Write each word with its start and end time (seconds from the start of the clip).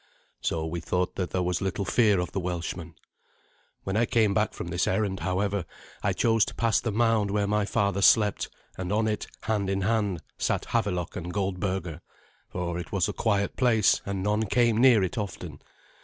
So 0.41 0.65
we 0.65 0.79
thought 0.79 1.13
that 1.13 1.29
there 1.29 1.43
was 1.43 1.61
little 1.61 1.85
fear 1.85 2.19
of 2.19 2.31
the 2.31 2.39
Welshman. 2.39 2.95
When 3.83 3.95
I 3.95 4.07
came 4.07 4.33
back 4.33 4.55
from 4.55 4.69
this 4.69 4.87
errand, 4.87 5.19
however, 5.19 5.63
I 6.01 6.11
chose 6.11 6.43
to 6.45 6.55
pass 6.55 6.81
the 6.81 6.91
mound 6.91 7.29
where 7.29 7.45
my 7.45 7.65
father 7.65 8.01
slept, 8.01 8.49
and 8.79 8.91
on 8.91 9.07
it, 9.07 9.27
hand 9.41 9.69
in 9.69 9.81
hand, 9.81 10.23
sat 10.39 10.65
Havelok 10.69 11.15
and 11.15 11.31
Goldberga 11.31 12.01
for 12.49 12.79
it 12.79 12.91
was 12.91 13.07
a 13.07 13.13
quiet 13.13 13.55
place, 13.57 14.01
and 14.03 14.23
none 14.23 14.47
came 14.47 14.77
near 14.79 15.03
it 15.03 15.19
often. 15.19 15.61